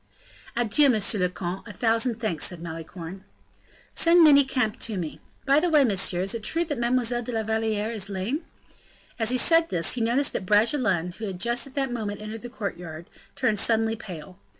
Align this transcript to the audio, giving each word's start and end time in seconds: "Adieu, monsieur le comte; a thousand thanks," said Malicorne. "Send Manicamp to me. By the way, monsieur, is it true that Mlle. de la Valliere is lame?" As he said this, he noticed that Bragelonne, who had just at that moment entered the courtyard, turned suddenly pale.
"Adieu, 0.57 0.89
monsieur 0.89 1.19
le 1.19 1.29
comte; 1.29 1.67
a 1.67 1.71
thousand 1.71 2.15
thanks," 2.15 2.45
said 2.47 2.59
Malicorne. 2.59 3.23
"Send 3.93 4.25
Manicamp 4.25 4.79
to 4.79 4.97
me. 4.97 5.21
By 5.45 5.59
the 5.59 5.69
way, 5.69 5.83
monsieur, 5.83 6.21
is 6.21 6.33
it 6.33 6.41
true 6.41 6.65
that 6.65 6.79
Mlle. 6.79 7.21
de 7.21 7.31
la 7.31 7.43
Valliere 7.43 7.91
is 7.91 8.09
lame?" 8.09 8.43
As 9.19 9.29
he 9.29 9.37
said 9.37 9.69
this, 9.69 9.93
he 9.93 10.01
noticed 10.01 10.33
that 10.33 10.47
Bragelonne, 10.47 11.11
who 11.19 11.25
had 11.27 11.39
just 11.39 11.67
at 11.67 11.75
that 11.75 11.91
moment 11.93 12.19
entered 12.19 12.41
the 12.41 12.49
courtyard, 12.49 13.11
turned 13.35 13.59
suddenly 13.59 13.95
pale. 13.95 14.39